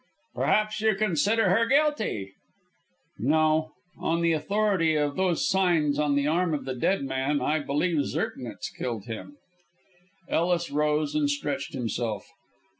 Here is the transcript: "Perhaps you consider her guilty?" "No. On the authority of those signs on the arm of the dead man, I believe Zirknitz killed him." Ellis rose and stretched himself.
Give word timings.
"Perhaps 0.33 0.81
you 0.81 0.95
consider 0.95 1.51
her 1.51 1.67
guilty?" 1.67 2.31
"No. 3.19 3.73
On 3.99 4.21
the 4.21 4.31
authority 4.33 4.95
of 4.95 5.15
those 5.15 5.47
signs 5.47 5.99
on 5.99 6.15
the 6.15 6.25
arm 6.25 6.55
of 6.55 6.65
the 6.65 6.73
dead 6.73 7.03
man, 7.03 7.39
I 7.39 7.59
believe 7.59 8.03
Zirknitz 8.05 8.71
killed 8.75 9.05
him." 9.05 9.37
Ellis 10.27 10.71
rose 10.71 11.13
and 11.13 11.29
stretched 11.29 11.73
himself. 11.73 12.27